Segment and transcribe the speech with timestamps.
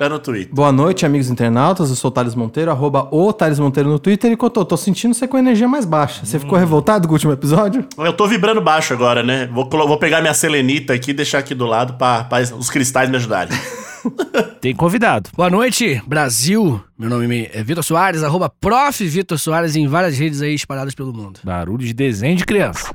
[0.00, 0.54] no Twitter.
[0.54, 1.88] Boa noite, amigos internautas.
[1.90, 4.32] Eu sou o Thales Monteiro, arroba o Thales Monteiro no Twitter.
[4.32, 6.24] E Cotô, tô sentindo você com energia mais baixa.
[6.24, 7.86] Você ficou revoltado com o último episódio?
[7.96, 9.48] Eu tô vibrando baixo agora, né?
[9.52, 13.08] Vou, vou pegar minha selenita aqui e deixar aqui do lado pra, pra os cristais
[13.08, 13.56] me ajudarem.
[14.60, 15.30] Tem convidado.
[15.36, 16.80] Boa noite, Brasil.
[16.98, 19.06] Meu nome é Vitor Soares, arroba prof.
[19.06, 21.40] Vitor Soares em várias redes aí espalhadas pelo mundo.
[21.42, 22.90] Barulho de desenho de criança.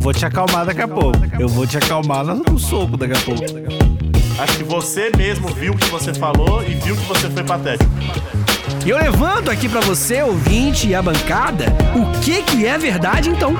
[0.00, 1.18] Vou te acalmar daqui a pouco.
[1.38, 3.93] Eu vou te acalmar no no soco daqui a pouco.
[4.38, 7.90] Acho que você mesmo viu o que você falou e viu que você foi patético.
[8.84, 13.30] E eu levanto aqui pra você, ouvinte e a bancada, o que que é verdade
[13.30, 13.54] então?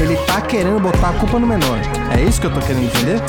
[0.00, 1.78] Ele tá querendo botar a culpa no menor.
[2.16, 3.20] É isso que eu tô querendo entender?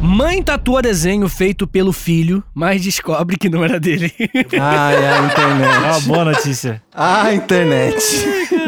[0.00, 4.10] Mãe tatua desenho feito pelo filho, mas descobre que não era dele.
[4.58, 6.06] Ai, a É uma internet.
[6.06, 6.82] boa notícia.
[6.94, 7.96] A internet.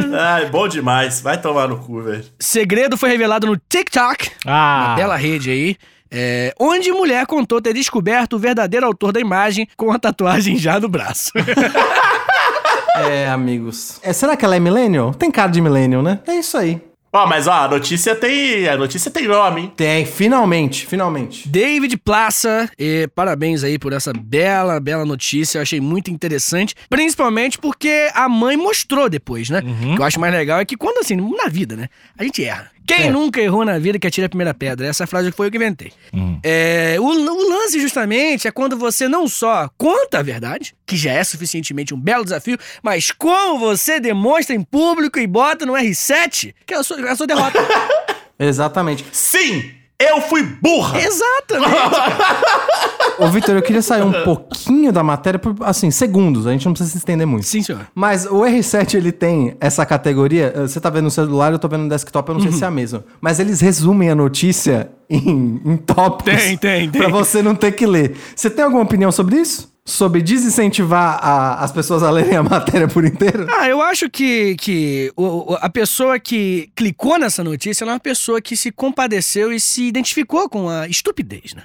[0.19, 1.21] Ai, bom demais.
[1.21, 2.25] Vai tomar no cu, velho.
[2.39, 5.77] Segredo foi revelado no TikTok, Ah, uma bela rede aí,
[6.11, 10.79] é, onde mulher contou ter descoberto o verdadeiro autor da imagem com a tatuagem já
[10.81, 11.31] no braço.
[13.01, 14.01] É, amigos.
[14.03, 15.15] É, será que ela é millennial?
[15.15, 16.19] Tem cara de millennial, né?
[16.27, 16.81] É isso aí.
[17.13, 18.69] Ó, mas ó, a notícia tem.
[18.69, 19.73] A notícia tem nome, hein?
[19.75, 21.49] Tem, finalmente, finalmente.
[21.49, 25.59] David Plaça, e parabéns aí por essa bela, bela notícia.
[25.59, 29.63] Eu achei muito interessante, principalmente porque a mãe mostrou depois, né?
[29.93, 31.89] O que eu acho mais legal é que quando, assim, na vida, né?
[32.19, 32.71] A gente erra.
[32.89, 33.11] Quem É.
[33.11, 34.87] nunca errou na vida que atira a primeira pedra?
[34.87, 35.93] Essa frase foi eu que inventei.
[36.43, 41.13] É, o, o lance, justamente, é quando você não só conta a verdade, que já
[41.13, 46.55] é suficientemente um belo desafio, mas como você demonstra em público e bota no R7,
[46.67, 47.59] que é a sua, a sua derrota.
[48.41, 49.05] Exatamente.
[49.13, 49.71] Sim!
[50.01, 51.01] Eu fui burra!
[51.01, 51.75] Exatamente.
[53.19, 56.47] Ô, Vitor, eu queria sair um pouquinho da matéria por, assim, segundos.
[56.47, 57.45] A gente não precisa se estender muito.
[57.47, 57.81] Sim, senhor.
[57.93, 60.53] Mas o R7 ele tem essa categoria.
[60.55, 62.63] eh, Você tá vendo no celular, eu tô vendo no desktop, eu não sei se
[62.63, 63.05] é a mesma.
[63.21, 66.33] Mas eles resumem a notícia em, em tópicos.
[66.33, 67.01] Tem, tem, tem.
[67.01, 68.15] Pra você não ter que ler.
[68.37, 69.69] Você tem alguma opinião sobre isso?
[69.89, 73.47] Sobre desincentivar a- as pessoas a lerem a matéria por inteiro?
[73.51, 78.41] Ah, eu acho que, que o- a pessoa que clicou nessa notícia é uma pessoa
[78.41, 81.63] que se compadeceu e se identificou com a estupidez, né?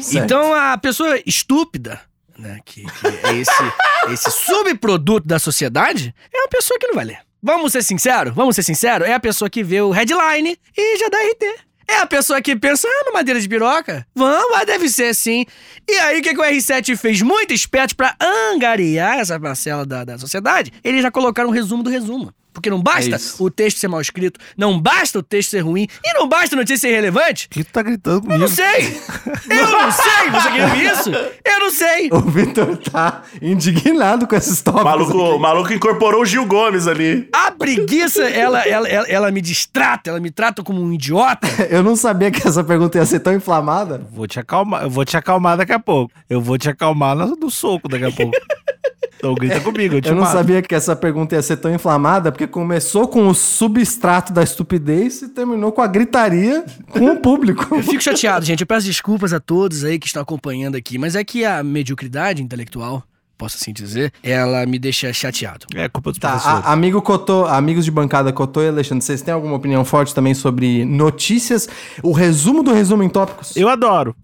[0.00, 0.24] Certo.
[0.24, 2.00] Então a pessoa estúpida,
[2.38, 3.52] né, que, que é esse,
[4.12, 7.18] esse subproduto da sociedade, é uma pessoa que não vai ler.
[7.42, 8.34] Vamos ser sinceros?
[8.34, 9.06] Vamos ser sinceros?
[9.06, 11.67] É a pessoa que vê o headline e já dá RT.
[11.90, 14.06] É a pessoa que pensa, ah, uma madeira de piroca?
[14.14, 15.46] Vamos, ah, deve ser sim.
[15.88, 17.22] E aí, o que, que o R7 fez?
[17.22, 21.88] Muito esperto pra angariar essa parcela da, da sociedade, eles já colocaram um resumo do
[21.88, 22.32] resumo.
[22.58, 25.86] Porque não basta É o texto ser mal escrito, não basta o texto ser ruim,
[26.04, 27.46] e não basta a notícia ser irrelevante.
[27.46, 28.40] o que tu tá gritando Eu comigo?
[28.40, 29.00] não sei!
[29.48, 30.30] Eu não sei!
[30.32, 31.10] Você quer ouvir isso?
[31.44, 32.08] Eu não sei!
[32.12, 34.84] O Vitor tá indignado com esses tópicos.
[34.84, 35.38] maluco, aqui.
[35.40, 37.28] maluco incorporou o Gil Gomes ali.
[37.32, 41.46] A preguiça, ela, ela, ela, ela me distrata, ela me trata como um idiota.
[41.70, 44.04] Eu não sabia que essa pergunta ia ser tão inflamada.
[44.10, 46.12] Vou te acalmar, eu vou te acalmar daqui a pouco.
[46.28, 48.36] Eu vou te acalmar no, no soco daqui a pouco.
[49.18, 50.32] Então grita comigo, eu te Eu não mato.
[50.32, 55.22] sabia que essa pergunta ia ser tão inflamada, porque começou com o substrato da estupidez
[55.22, 57.74] e terminou com a gritaria com o público.
[57.74, 58.60] Eu fico chateado, gente.
[58.60, 62.42] Eu peço desculpas a todos aí que estão acompanhando aqui, mas é que a mediocridade
[62.42, 63.02] intelectual,
[63.36, 65.66] posso assim dizer, ela me deixa chateado.
[65.74, 66.64] É culpa dos Tá, professores.
[66.66, 70.34] a- amigo Cotô, amigos de bancada Cotô e Alexandre, vocês têm alguma opinião forte também
[70.34, 71.68] sobre notícias?
[72.02, 73.56] O resumo do resumo em tópicos?
[73.56, 74.14] Eu adoro.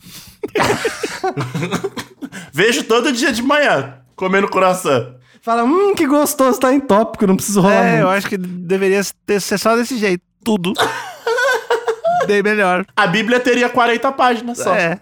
[2.52, 5.14] Vejo todo dia de manhã, comendo coração.
[5.42, 8.00] Fala, hum, que gostoso, tá em tópico, não preciso rolar É, muito.
[8.02, 10.22] eu acho que deveria ter, ser só desse jeito.
[10.42, 10.72] Tudo.
[12.26, 12.86] Bem melhor.
[12.96, 14.74] A Bíblia teria 40 páginas só.
[14.74, 14.98] É.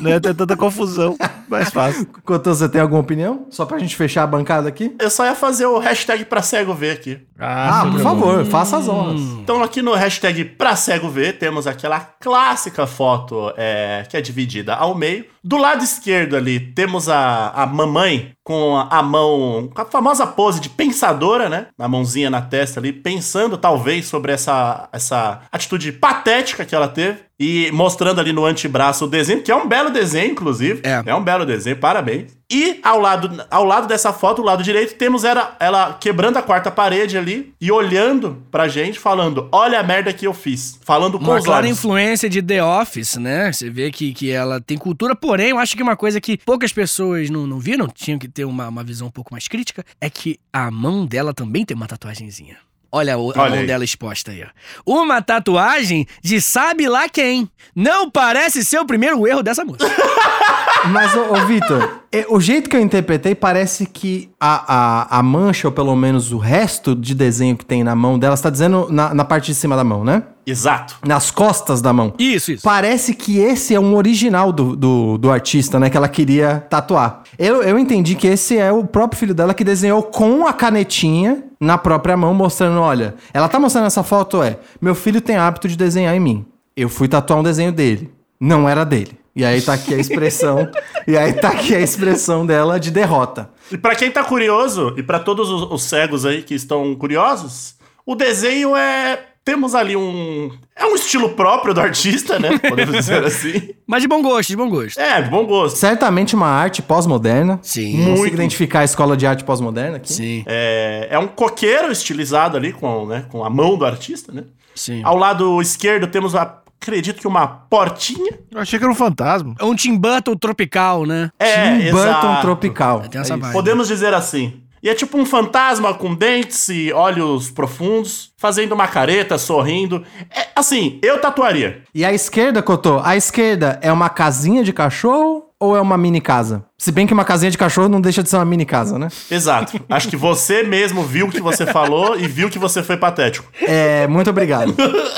[0.00, 1.14] Não ia ter tanta confusão.
[1.46, 2.06] Mais fácil.
[2.24, 3.46] Cotô, você tem alguma opinião?
[3.50, 4.94] Só pra gente fechar a bancada aqui?
[4.98, 7.20] Eu só ia fazer o hashtag pra cego ver aqui.
[7.38, 9.20] Ah, por sempre favor, faça as honras.
[9.20, 14.74] Então aqui no hashtag pra cego ver, temos aquela clássica foto é, que é dividida
[14.74, 15.26] ao meio.
[15.44, 20.26] Do lado esquerdo ali, temos a, a mamãe com a, a mão, com a famosa
[20.26, 21.66] pose de pensadora, né?
[21.78, 27.18] A mãozinha na testa ali, pensando talvez sobre essa, essa atitude patética que ela teve.
[27.38, 30.80] E mostrando ali no antebraço o desenho, que é um belo desenho, inclusive.
[30.82, 31.02] É.
[31.04, 32.32] é um belo desenho, parabéns.
[32.54, 36.42] E ao lado, ao lado dessa foto, o lado direito, temos ela, ela quebrando a
[36.42, 40.78] quarta parede ali e olhando pra gente, falando: Olha a merda que eu fiz.
[40.84, 41.76] Falando com Uma os clara olhos.
[41.76, 43.50] influência de The Office, né?
[43.50, 46.72] Você vê que, que ela tem cultura, porém, eu acho que uma coisa que poucas
[46.72, 50.08] pessoas não, não viram, tinham que ter uma, uma visão um pouco mais crítica, é
[50.08, 52.56] que a mão dela também tem uma tatuagenzinha.
[52.92, 53.66] Olha a Olha mão aí.
[53.66, 54.48] dela exposta aí, ó.
[54.86, 57.50] Uma tatuagem de sabe lá quem.
[57.74, 59.84] Não parece ser o primeiro erro dessa música.
[60.90, 65.22] Mas, ô, ô Vitor, é, o jeito que eu interpretei parece que a, a, a
[65.22, 68.50] mancha, ou pelo menos o resto de desenho que tem na mão dela, você tá
[68.50, 70.22] dizendo na, na parte de cima da mão, né?
[70.46, 70.96] Exato.
[71.06, 72.12] Nas costas da mão.
[72.18, 72.62] Isso, isso.
[72.62, 75.88] Parece que esse é um original do, do, do artista, né?
[75.88, 77.22] Que ela queria tatuar.
[77.38, 81.44] Eu, eu entendi que esse é o próprio filho dela que desenhou com a canetinha
[81.58, 84.58] na própria mão, mostrando: olha, ela tá mostrando essa foto, é.
[84.80, 86.44] Meu filho tem hábito de desenhar em mim.
[86.76, 88.12] Eu fui tatuar um desenho dele.
[88.38, 89.23] Não era dele.
[89.36, 90.70] E aí tá aqui a expressão.
[91.06, 93.50] e aí tá aqui a expressão dela de derrota.
[93.72, 97.74] E pra quem tá curioso, e pra todos os, os cegos aí que estão curiosos,
[98.06, 99.18] o desenho é.
[99.44, 100.50] Temos ali um.
[100.74, 102.58] É um estilo próprio do artista, né?
[102.66, 103.74] Podemos dizer assim.
[103.86, 104.98] Mas de bom gosto, de bom gosto.
[104.98, 105.76] É, de bom gosto.
[105.76, 107.58] Certamente uma arte pós-moderna.
[107.60, 107.92] Sim.
[107.98, 108.34] Não consigo Muito.
[108.36, 110.10] identificar a escola de arte pós-moderna aqui.
[110.14, 114.44] Sim, É, é um coqueiro estilizado ali com, né, com a mão do artista, né?
[114.74, 115.02] sim.
[115.04, 118.38] Ao lado esquerdo temos, a, acredito que uma portinha.
[118.50, 119.54] Eu achei que era um fantasma.
[119.58, 121.30] É um Tim Burton tropical, né?
[121.38, 122.40] É, Tim Burton exato.
[122.42, 123.00] tropical.
[123.08, 123.52] Tem essa É vibe.
[123.52, 124.60] Podemos dizer assim.
[124.82, 130.04] E é tipo um fantasma com dentes e olhos profundos, fazendo uma careta, sorrindo.
[130.30, 131.82] É, assim, eu tatuaria.
[131.94, 133.00] E a esquerda, Cotô?
[133.02, 136.62] A esquerda é uma casinha de cachorro ou é uma mini casa?
[136.76, 139.08] Se bem que uma casinha de cachorro não deixa de ser uma mini casa, né?
[139.30, 139.80] Exato.
[139.88, 143.50] Acho que você mesmo viu o que você falou e viu que você foi patético.
[143.62, 144.74] É, muito obrigado.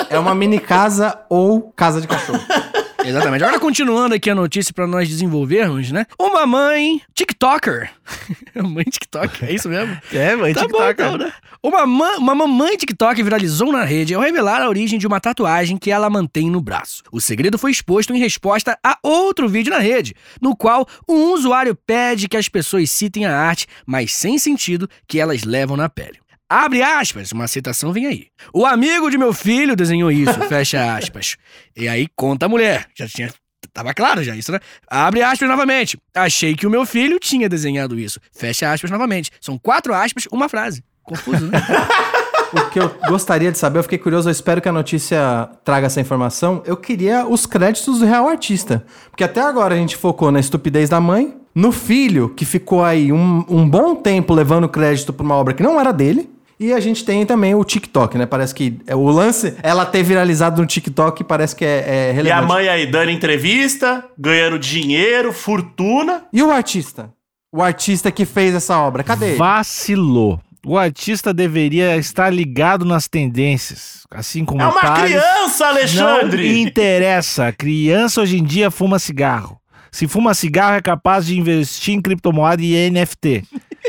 [0.08, 2.40] É uma mini casa ou casa de cachorro.
[3.06, 3.44] Exatamente.
[3.44, 6.06] Agora, continuando aqui a notícia pra nós desenvolvermos, né?
[6.18, 7.90] Uma mãe TikToker.
[8.62, 9.96] mãe TikToker, é isso mesmo?
[10.12, 11.32] É, mãe, Tá bom, então, né?
[11.62, 15.76] Uma, ma- uma mamãe TikTok viralizou na rede ao revelar a origem de uma tatuagem
[15.76, 17.02] que ela mantém no braço.
[17.12, 21.74] O segredo foi exposto em resposta a outro vídeo na rede, no qual um usuário
[21.74, 26.18] pede que as pessoas citem a arte, mas sem sentido, que elas levam na pele.
[26.48, 28.26] Abre aspas, uma citação vem aí.
[28.52, 31.36] O amigo de meu filho desenhou isso, fecha aspas.
[31.76, 32.86] E aí conta a mulher.
[32.96, 33.32] Já tinha.
[33.72, 34.60] Tava claro já isso, né?
[34.88, 35.98] Abre aspas novamente.
[36.14, 38.20] Achei que o meu filho tinha desenhado isso.
[38.32, 39.30] Fecha aspas novamente.
[39.40, 40.84] São quatro aspas, uma frase.
[41.02, 41.58] Confuso, né?
[42.52, 45.86] O que eu gostaria de saber, eu fiquei curioso, eu espero que a notícia traga
[45.86, 46.62] essa informação.
[46.64, 48.84] Eu queria os créditos do real artista.
[49.10, 53.12] Porque até agora a gente focou na estupidez da mãe, no filho, que ficou aí
[53.12, 56.30] um, um bom tempo levando crédito pra uma obra que não era dele.
[56.58, 58.24] E a gente tem também o TikTok, né?
[58.24, 62.10] Parece que é o lance, ela ter viralizado no TikTok parece que é, é E
[62.10, 62.46] a relevante.
[62.48, 66.24] mãe aí dando entrevista, ganhando dinheiro, fortuna.
[66.32, 67.12] E o artista?
[67.52, 69.36] O artista que fez essa obra, cadê ele?
[69.36, 70.40] Vacilou.
[70.64, 75.12] O artista deveria estar ligado nas tendências, assim como É uma Thales.
[75.12, 76.60] criança, Não Alexandre!
[76.60, 77.46] interessa.
[77.48, 79.60] A criança hoje em dia fuma cigarro.
[79.92, 83.44] Se fuma cigarro, é capaz de investir em criptomoeda e NFT.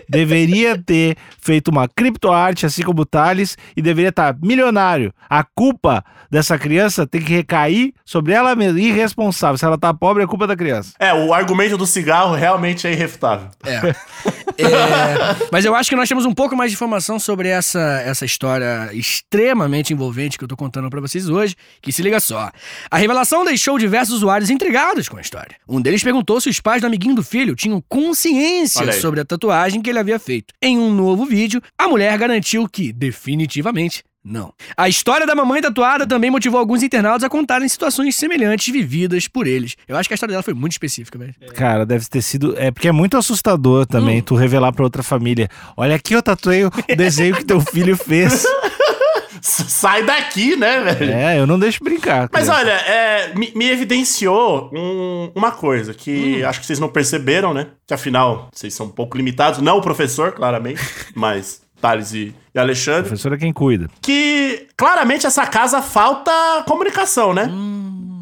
[0.09, 5.13] Deveria ter feito uma criptoarte, assim como o Thales, e deveria estar milionário.
[5.29, 9.57] A culpa dessa criança tem que recair sobre ela mesma, irresponsável.
[9.57, 10.93] Se ela tá pobre, é culpa da criança.
[10.99, 13.49] É, o argumento do cigarro realmente é irrefutável.
[13.65, 13.95] É.
[14.59, 18.25] É, Mas eu acho que nós temos um pouco mais de informação sobre essa, essa
[18.25, 22.49] história extremamente envolvente que eu tô contando pra vocês hoje, que se liga só.
[22.89, 25.55] A revelação deixou diversos usuários intrigados com a história.
[25.69, 29.79] Um deles perguntou se os pais do amiguinho do filho tinham consciência sobre a tatuagem
[29.79, 30.53] que ele havia feito.
[30.61, 34.51] Em um novo vídeo, a mulher garantiu que, definitivamente, não.
[34.75, 39.47] A história da mamãe tatuada também motivou alguns internautas a contarem situações semelhantes vividas por
[39.47, 39.77] eles.
[39.87, 41.33] Eu acho que a história dela foi muito específica, velho.
[41.55, 42.53] Cara, deve ter sido.
[42.57, 45.47] É porque é muito assustador também tu revelar pra outra família.
[45.77, 48.43] Olha aqui, eu tatuei o desenho que teu filho fez.
[49.41, 51.11] Sai daqui, né, velho?
[51.13, 52.29] É, eu não deixo brincar.
[52.31, 52.59] Mas criança.
[52.61, 57.67] olha, é, me, me evidenciou um- uma coisa que acho que vocês não perceberam, né?
[57.85, 59.59] Que afinal, vocês são um pouco limitados.
[59.61, 60.81] Não o professor, claramente,
[61.15, 63.03] mas Thales e, e O Alexandre.
[63.09, 63.87] professor é quem cuida.
[64.01, 66.31] Que claramente essa casa falta
[66.67, 67.49] comunicação, né?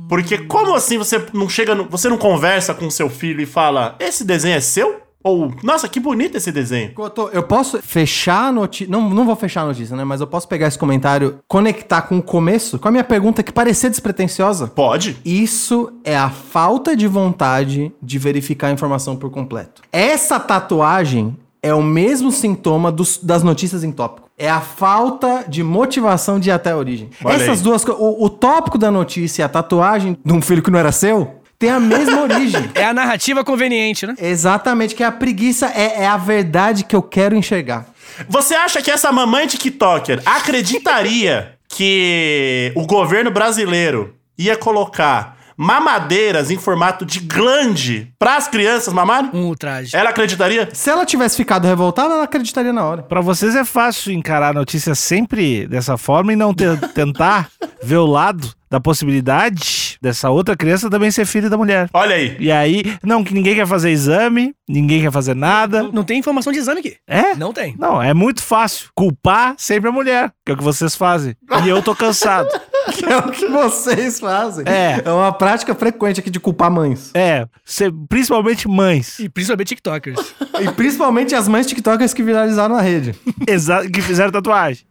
[0.08, 3.96] Porque como assim você não chega, no- você não conversa com seu filho e fala:
[4.00, 6.94] "Esse desenho é seu?" Ou "Nossa, que bonito esse desenho".
[6.94, 8.92] Cotô, eu posso fechar a notícia.
[8.92, 10.04] Não, não vou fechar a notícia, né?
[10.04, 13.52] Mas eu posso pegar esse comentário, conectar com o começo, com a minha pergunta que
[13.52, 14.68] parecia despretensiosa.
[14.68, 15.18] Pode?
[15.26, 19.82] Isso é a falta de vontade de verificar a informação por completo.
[19.92, 24.30] Essa tatuagem é o mesmo sintoma dos- das notícias em tópico.
[24.38, 27.10] É a falta de motivação de ir até a origem.
[27.24, 27.64] Olha Essas aí.
[27.64, 28.04] duas coisas.
[28.04, 31.36] O, o tópico da notícia e a tatuagem de um filho que não era seu
[31.58, 32.70] tem a mesma origem.
[32.76, 34.16] É a narrativa conveniente, né?
[34.20, 37.86] Exatamente, que a preguiça é, é a verdade que eu quero enxergar.
[38.30, 46.58] Você acha que essa mamãe TikToker acreditaria que o governo brasileiro ia colocar mamadeiras em
[46.58, 49.30] formato de glande para as crianças mamarem?
[49.34, 49.96] Um ultraje.
[49.96, 50.70] Ela acreditaria?
[50.74, 53.04] Se ela tivesse ficado revoltada, ela acreditaria na hora.
[53.04, 57.50] Pra vocês é fácil encarar a notícia sempre dessa forma e não te- tentar
[57.84, 61.90] ver o lado da possibilidade dessa outra criança também ser filho da mulher.
[61.92, 62.38] Olha aí.
[62.40, 65.82] E aí, não, que ninguém quer fazer exame, ninguém quer fazer nada.
[65.92, 66.96] Não tem informação de exame aqui.
[67.08, 67.36] É?
[67.36, 67.76] Não tem.
[67.80, 68.90] Não, é muito fácil.
[68.96, 71.36] Culpar sempre a mulher, que é o que vocês fazem.
[71.66, 72.48] E eu tô cansado.
[72.86, 74.64] Que é o que vocês fazem.
[74.68, 75.02] É.
[75.04, 77.10] É uma prática frequente aqui de culpar mães.
[77.16, 79.18] É, cê- principalmente mães.
[79.18, 80.36] E principalmente TikTokers.
[80.62, 83.16] E principalmente as mães tiktokers que viralizaram na rede.
[83.48, 84.86] Exa que fizeram tatuagem.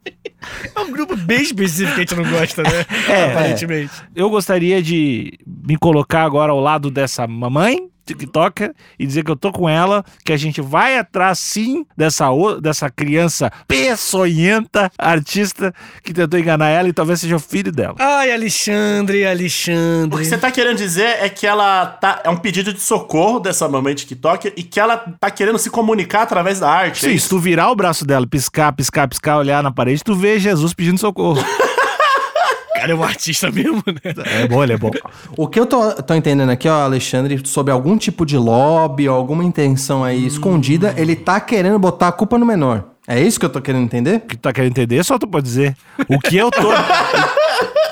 [0.74, 2.86] É um grupo bem específico que a gente não gosta, né?
[3.08, 3.92] É, Aparentemente.
[4.14, 9.36] Eu gostaria de me colocar agora ao lado dessa mamãe TikToker e dizer que eu
[9.36, 12.28] tô com ela, que a gente vai atrás sim dessa,
[12.60, 17.94] dessa criança peçonhenta artista que tentou enganar ela e talvez seja o filho dela.
[17.98, 20.24] Ai, Alexandre, O que Alexandre.
[20.24, 22.20] você tá querendo dizer é que ela tá.
[22.24, 26.22] É um pedido de socorro dessa mamãe TikToker e que ela tá querendo se comunicar
[26.22, 27.04] através da arte.
[27.04, 27.24] é Sim, isso?
[27.24, 30.74] se tu virar o braço dela, piscar, piscar, piscar, olhar na parede, tu vê Jesus
[30.74, 31.42] pedindo socorro.
[32.84, 34.12] Cara é um artista mesmo, né?
[34.42, 34.90] é bom, ele é bom.
[35.38, 39.42] O que eu tô, tô entendendo aqui, ó, Alexandre, sobre algum tipo de lobby, alguma
[39.42, 42.84] intenção aí escondida, ele tá querendo botar a culpa no menor.
[43.08, 44.16] É isso que eu tô querendo entender?
[44.16, 45.74] O que tu tá querendo entender, só tu pode dizer.
[46.10, 46.60] O que eu tô.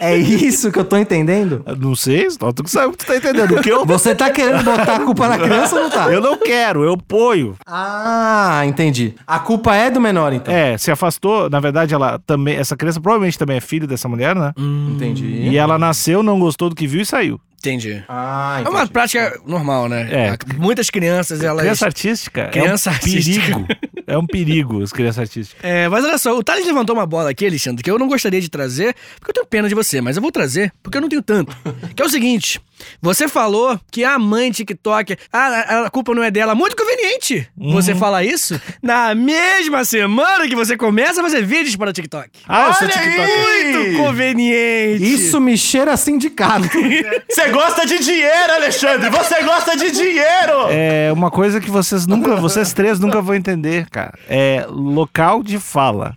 [0.00, 1.64] É isso que eu tô entendendo?
[1.78, 3.60] não sei, só tu que sabe o que tu tá entendendo.
[3.62, 3.84] Que eu.
[3.86, 6.10] Você tá querendo botar a culpa na criança ou não tá?
[6.12, 7.56] Eu não quero, eu ponho.
[7.66, 9.14] Ah, entendi.
[9.26, 10.52] A culpa é do menor, então.
[10.54, 11.48] É, se afastou.
[11.50, 12.56] Na verdade, ela também.
[12.56, 14.52] Essa criança provavelmente também é filho dessa mulher, né?
[14.56, 15.24] Entendi.
[15.26, 17.40] E ela nasceu, não gostou do que viu e saiu.
[17.58, 18.02] Entendi.
[18.08, 18.76] Ah, É entendi.
[18.76, 20.08] uma prática normal, né?
[20.10, 20.36] É.
[20.56, 21.62] Muitas crianças, elas.
[21.62, 23.42] Criança artística Criança é um artística.
[23.46, 23.66] perigo.
[24.06, 25.64] É um perigo as crianças artísticas.
[25.64, 28.40] É, mas olha só, o Thales levantou uma bola aqui, Alexandre, que eu não gostaria
[28.40, 31.08] de trazer, porque eu tenho pena de você, mas eu vou trazer, porque eu não
[31.08, 31.56] tenho tanto.
[31.94, 32.60] Que é o seguinte:
[33.00, 36.54] você falou que a mãe TikTok, ah, a, a culpa não é dela.
[36.54, 41.90] Muito conveniente você falar isso na mesma semana que você começa a fazer vídeos para
[41.90, 42.28] o TikTok.
[42.48, 43.72] Ah, eu sou aí!
[43.72, 45.04] Muito conveniente.
[45.04, 46.68] Isso me cheira a sindicato.
[47.28, 49.10] Você gosta de dinheiro, Alexandre!
[49.10, 50.68] Você gosta de dinheiro!
[50.70, 53.88] É uma coisa que vocês nunca, vocês três nunca vão entender,
[54.28, 56.14] É local de fala.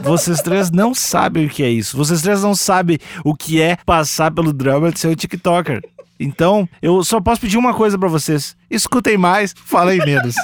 [0.00, 1.96] Vocês três não sabem o que é isso.
[1.96, 5.82] Vocês três não sabem o que é passar pelo drama de ser um TikToker.
[6.20, 8.56] Então, eu só posso pedir uma coisa pra vocês.
[8.70, 10.34] Escutem mais, falem menos.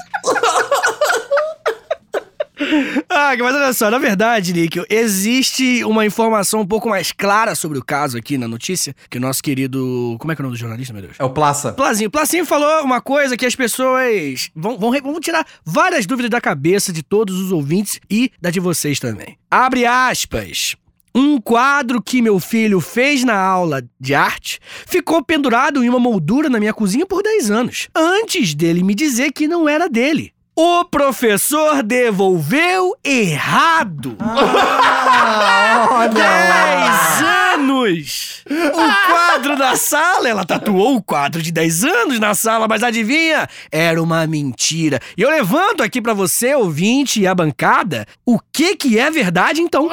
[3.08, 7.78] Ah, mas olha só, na verdade, Níquel, existe uma informação um pouco mais clara sobre
[7.78, 10.16] o caso aqui na notícia, que o nosso querido.
[10.18, 11.16] Como é que é o nome do jornalista, meu Deus?
[11.18, 11.72] É o Plaça.
[11.72, 12.10] Plazinho.
[12.10, 16.92] Plazinho falou uma coisa que as pessoas vão, vão, vão tirar várias dúvidas da cabeça
[16.92, 19.36] de todos os ouvintes e da de vocês também.
[19.50, 20.76] Abre aspas.
[21.16, 26.48] Um quadro que meu filho fez na aula de arte ficou pendurado em uma moldura
[26.48, 30.33] na minha cozinha por 10 anos, antes dele me dizer que não era dele.
[30.56, 34.16] O professor devolveu errado.
[34.20, 36.20] Ah, olha 10
[37.20, 37.54] lá.
[37.54, 38.44] anos!
[38.48, 43.48] O quadro da sala, ela tatuou o quadro de 10 anos na sala, mas adivinha?
[43.72, 45.00] Era uma mentira.
[45.16, 49.60] E eu levanto aqui pra você, ouvinte e a bancada, o que que é verdade
[49.60, 49.90] então?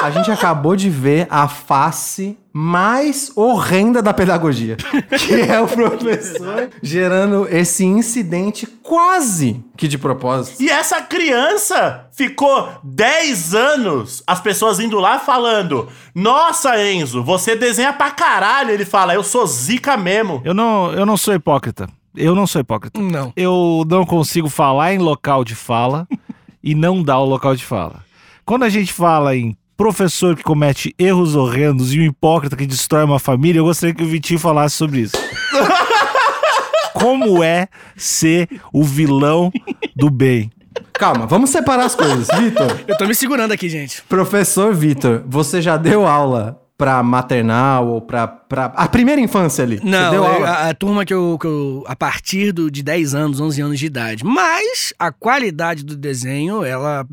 [0.00, 4.76] A gente acabou de ver a face mais horrenda da pedagogia,
[5.18, 10.62] que é o professor gerando esse incidente quase que de propósito.
[10.62, 17.92] E essa criança ficou 10 anos, as pessoas indo lá falando: Nossa, Enzo, você desenha
[17.92, 18.70] pra caralho.
[18.70, 20.40] Ele fala: Eu sou zica mesmo.
[20.44, 21.88] Eu não, eu não sou hipócrita.
[22.14, 23.00] Eu não sou hipócrita.
[23.00, 23.32] Não.
[23.34, 26.06] Eu não consigo falar em local de fala
[26.62, 28.04] e não dar o local de fala.
[28.44, 33.04] Quando a gente fala em professor que comete erros horrendos e um hipócrita que destrói
[33.04, 35.16] uma família, eu gostaria que o Vitinho falasse sobre isso.
[36.94, 39.52] Como é ser o vilão
[39.94, 40.50] do bem?
[40.92, 42.28] Calma, vamos separar as coisas.
[42.38, 44.02] Vitor, Eu tô me segurando aqui, gente.
[44.02, 48.64] professor Vitor, você já deu aula pra maternal ou pra, pra...
[48.74, 49.80] A primeira infância ali?
[49.82, 50.48] Não, aula?
[50.48, 51.84] a, a turma que eu, que eu.
[51.86, 54.24] A partir do, de 10 anos, 11 anos de idade.
[54.24, 57.06] Mas a qualidade do desenho, ela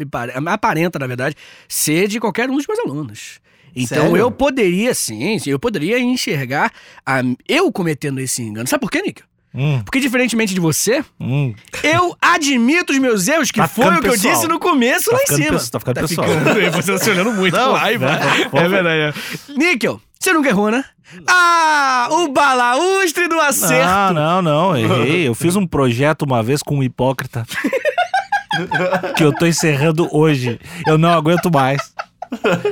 [0.47, 1.35] aparenta, na verdade,
[1.67, 3.39] ser de qualquer um dos meus alunos.
[3.75, 4.17] Então Sério?
[4.17, 6.71] eu poderia, sim, sim, eu poderia enxergar
[7.05, 8.67] a- eu cometendo esse engano.
[8.67, 9.21] Sabe por quê, Nick?
[9.53, 11.53] Hum, Porque, diferentemente de você, hum.
[11.83, 14.33] eu admito os meus erros, que Tá foi o que eu pessoal.
[14.33, 15.59] disse no começo Tá lá em cima.
[15.59, 16.27] tá ficando pessoal.
[16.27, 18.05] ficando- você tá se olhando muito Não, raiva.
[18.11, 18.19] né?
[18.53, 19.17] É verdade.
[19.49, 20.85] Níquel, Você nunca errou, né?
[21.27, 24.13] Ah, o balaustre do acerto.
[24.13, 25.27] Não, não, não, errei.
[25.27, 27.43] Eu fiz um projeto uma vez com um hipócrita.
[29.17, 30.59] que eu tô encerrando hoje.
[30.87, 31.81] Eu não aguento mais.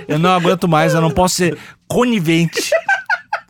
[0.08, 1.58] Eu não aguento mais, eu não posso ser
[1.88, 2.70] conivente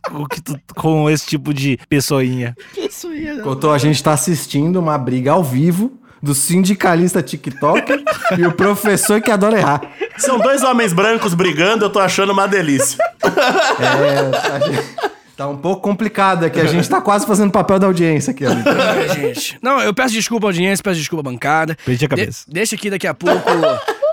[0.10, 2.56] com, que tu- com esse tipo de pessoinha.
[2.78, 8.04] Isso aí, é- Cotô, a gente tá assistindo uma briga ao vivo do sindicalista TikTok
[8.38, 9.82] e o professor que adora errar.
[10.18, 12.98] São dois homens brancos brigando, eu tô achando uma delícia.
[13.80, 16.60] É, a gente- tá um pouco complicado aqui.
[16.60, 18.46] A gente tá quase fazendo papel da audiência aqui.
[18.46, 18.68] Amigo.
[18.70, 19.58] Ai, gente.
[19.62, 21.78] Não, eu peço desculpa à audiência, peço desculpa à bancada.
[21.86, 22.44] Perdi a cabeça.
[22.48, 23.50] De- deixa aqui daqui a pouco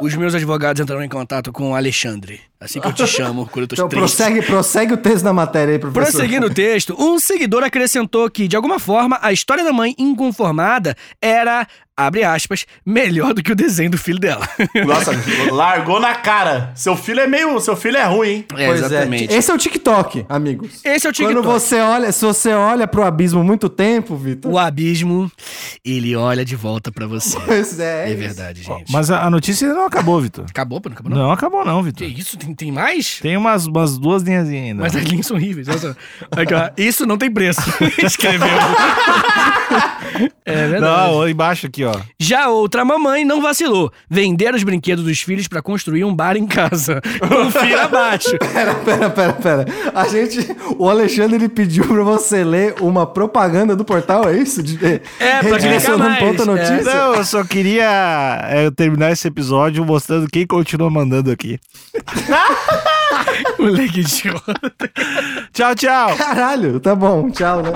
[0.01, 2.41] os meus advogados entrarão em contato com o Alexandre.
[2.61, 4.01] Assim que eu te chamo quando eu tô Então triste.
[4.17, 6.11] prossegue, prossegue o texto da matéria aí, professor.
[6.11, 10.97] Prosseguindo o texto, um seguidor acrescentou que, de alguma forma, a história da mãe inconformada
[11.21, 14.49] era, abre aspas, melhor do que o desenho do filho dela.
[14.87, 15.13] Nossa,
[15.53, 16.73] largou na cara.
[16.75, 17.61] Seu filho é meio.
[17.61, 18.45] Seu filho é ruim, hein?
[18.57, 19.33] É, Pois exatamente.
[19.35, 19.37] É.
[19.37, 20.81] Esse é o TikTok, amigos.
[20.85, 21.35] Esse é o TikTok.
[21.35, 24.51] Quando você olha, se você olha pro abismo muito tempo, Vitor.
[24.53, 25.31] O abismo,
[25.85, 27.39] ele olha de volta pra você.
[27.41, 28.07] Pois é.
[28.07, 28.19] É isso.
[28.19, 28.91] verdade, gente.
[28.93, 30.45] Mas a, notícia ainda não acabou, Vitor.
[30.49, 31.23] Acabou, pô, não acabou não?
[31.27, 32.09] Não acabou, não, Que Vitor.
[32.21, 32.37] isso?
[32.37, 33.19] Tem, tem mais?
[33.21, 34.83] Tem umas, umas duas linhas ainda.
[34.83, 35.67] Mas as linhas são horríveis.
[35.67, 35.95] Só.
[36.31, 36.71] Aqui, ó.
[36.77, 37.61] Isso não tem preço.
[37.99, 38.47] Escreveu.
[40.45, 40.81] é verdade.
[41.13, 41.95] Não, embaixo aqui, ó.
[42.19, 43.93] Já outra mamãe não vacilou.
[44.09, 47.01] Vender os brinquedos dos filhos pra construir um bar em casa.
[47.21, 48.37] Confira abaixo.
[48.39, 49.67] Pera, pera, pera, pera.
[49.95, 50.39] A gente.
[50.79, 54.63] O Alexandre ele pediu pra você ler uma propaganda do portal, é isso?
[54.63, 54.77] De,
[55.19, 56.19] É, pra mais.
[56.19, 56.83] ponta notícia.
[56.83, 61.59] Não, eu só queria é, terminar esse episódio mostrando quem continua mandando aqui.
[63.59, 64.55] Moleque idiota.
[65.53, 66.17] Tchau, tchau.
[66.17, 67.73] Caralho, tá bom, tchau, né?